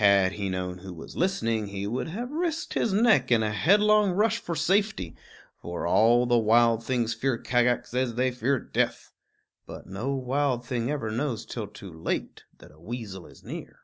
Had 0.00 0.32
he 0.32 0.48
known 0.48 0.78
who 0.78 0.94
was 0.94 1.14
listening, 1.14 1.66
he 1.66 1.86
would 1.86 2.08
have 2.08 2.30
risked 2.30 2.72
his 2.72 2.94
neck 2.94 3.30
in 3.30 3.42
a 3.42 3.52
headlong 3.52 4.12
rush 4.12 4.38
for 4.38 4.56
safety; 4.56 5.14
for 5.60 5.86
all 5.86 6.24
the 6.24 6.38
wild 6.38 6.82
things 6.82 7.12
fear 7.12 7.36
Kagax 7.36 7.92
as 7.92 8.14
they 8.14 8.30
fear 8.30 8.58
death. 8.58 9.12
But 9.66 9.86
no 9.86 10.14
wild 10.14 10.64
thing 10.66 10.90
ever 10.90 11.10
knows 11.10 11.44
till 11.44 11.66
too 11.66 11.92
late 11.92 12.44
that 12.56 12.72
a 12.72 12.80
weasel 12.80 13.26
is 13.26 13.44
near. 13.44 13.80